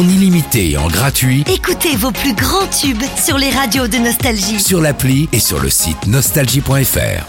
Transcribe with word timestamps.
en 0.00 0.08
illimité 0.08 0.70
et 0.70 0.76
en 0.78 0.88
gratuit 0.88 1.44
Écoutez 1.52 1.94
vos 1.94 2.10
plus 2.10 2.32
grands 2.32 2.66
tubes 2.68 3.02
sur 3.22 3.36
les 3.36 3.50
radios 3.50 3.86
de 3.86 3.98
Nostalgie. 3.98 4.58
sur 4.58 4.80
l'appli 4.80 5.28
et 5.32 5.40
sur 5.40 5.60
le 5.60 5.68
site 5.68 6.06
nostalgie.fr. 6.06 7.26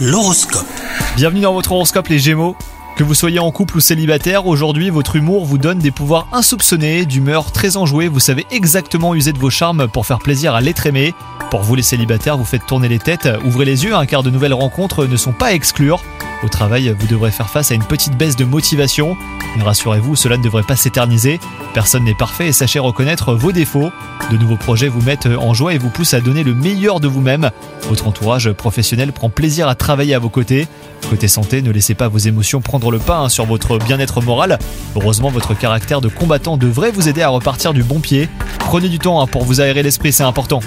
L'horoscope. 0.00 0.68
Bienvenue 1.16 1.40
dans 1.40 1.52
votre 1.52 1.72
horoscope 1.72 2.06
les 2.08 2.20
Gémeaux. 2.20 2.54
Que 2.96 3.02
vous 3.02 3.14
soyez 3.14 3.40
en 3.40 3.50
couple 3.50 3.78
ou 3.78 3.80
célibataire, 3.80 4.46
aujourd'hui 4.46 4.90
votre 4.90 5.16
humour 5.16 5.44
vous 5.44 5.58
donne 5.58 5.80
des 5.80 5.90
pouvoirs 5.90 6.28
insoupçonnés, 6.32 7.06
d'humeur 7.06 7.50
très 7.50 7.76
enjouée, 7.76 8.06
vous 8.06 8.20
savez 8.20 8.46
exactement 8.52 9.14
user 9.14 9.32
de 9.32 9.38
vos 9.38 9.50
charmes 9.50 9.88
pour 9.88 10.06
faire 10.06 10.20
plaisir 10.20 10.54
à 10.54 10.60
l'être 10.60 10.86
aimé. 10.86 11.12
Pour 11.50 11.62
vous 11.62 11.74
les 11.74 11.82
célibataires, 11.82 12.36
vous 12.36 12.44
faites 12.44 12.66
tourner 12.66 12.88
les 12.88 13.00
têtes, 13.00 13.28
ouvrez 13.44 13.64
les 13.64 13.84
yeux 13.84 13.96
hein, 13.96 14.06
car 14.06 14.22
de 14.22 14.30
nouvelles 14.30 14.54
rencontres 14.54 15.06
ne 15.06 15.16
sont 15.16 15.32
pas 15.32 15.46
à 15.46 15.52
exclure. 15.54 16.02
Au 16.44 16.48
travail, 16.48 16.94
vous 16.98 17.06
devrez 17.06 17.30
faire 17.30 17.48
face 17.48 17.70
à 17.70 17.74
une 17.74 17.84
petite 17.84 18.16
baisse 18.16 18.34
de 18.34 18.44
motivation. 18.44 19.16
Mais 19.56 19.62
rassurez-vous, 19.62 20.16
cela 20.16 20.36
ne 20.36 20.42
devrait 20.42 20.62
pas 20.62 20.76
s'éterniser. 20.76 21.38
Personne 21.72 22.04
n'est 22.04 22.14
parfait 22.14 22.48
et 22.48 22.52
sachez 22.52 22.80
reconnaître 22.80 23.34
vos 23.34 23.52
défauts. 23.52 23.90
De 24.30 24.36
nouveaux 24.36 24.56
projets 24.56 24.88
vous 24.88 25.02
mettent 25.02 25.26
en 25.26 25.54
joie 25.54 25.74
et 25.74 25.78
vous 25.78 25.90
poussent 25.90 26.14
à 26.14 26.20
donner 26.20 26.42
le 26.42 26.54
meilleur 26.54 26.98
de 27.00 27.06
vous-même. 27.06 27.50
Votre 27.88 28.08
entourage 28.08 28.50
professionnel 28.52 29.12
prend 29.12 29.28
plaisir 29.28 29.68
à 29.68 29.74
travailler 29.74 30.14
à 30.14 30.18
vos 30.18 30.30
côtés. 30.30 30.66
Côté 31.08 31.28
santé, 31.28 31.62
ne 31.62 31.70
laissez 31.70 31.94
pas 31.94 32.08
vos 32.08 32.18
émotions 32.18 32.60
prendre 32.60 32.90
le 32.90 32.98
pas 32.98 33.18
hein, 33.18 33.28
sur 33.28 33.44
votre 33.44 33.78
bien-être 33.78 34.20
moral. 34.20 34.58
Heureusement, 34.96 35.30
votre 35.30 35.54
caractère 35.54 36.00
de 36.00 36.08
combattant 36.08 36.56
devrait 36.56 36.90
vous 36.90 37.08
aider 37.08 37.22
à 37.22 37.28
repartir 37.28 37.72
du 37.72 37.82
bon 37.82 38.00
pied. 38.00 38.28
Prenez 38.58 38.88
du 38.88 38.98
temps 38.98 39.20
hein, 39.20 39.26
pour 39.26 39.44
vous 39.44 39.60
aérer 39.60 39.82
l'esprit, 39.82 40.12
c'est 40.12 40.24
important. 40.24 40.60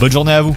Bonne 0.00 0.12
journée 0.12 0.32
à 0.32 0.42
vous. 0.42 0.56